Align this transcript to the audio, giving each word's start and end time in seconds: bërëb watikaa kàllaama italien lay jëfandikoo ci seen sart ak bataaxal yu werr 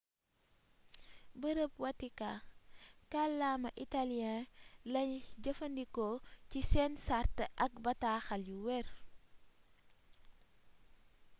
bërëb 1.41 1.71
watikaa 1.83 2.37
kàllaama 3.11 3.69
italien 3.85 4.41
lay 4.93 5.09
jëfandikoo 5.43 6.15
ci 6.49 6.59
seen 6.71 6.91
sart 7.05 7.35
ak 7.65 7.71
bataaxal 7.85 8.41
yu 8.49 8.57
werr 8.67 8.87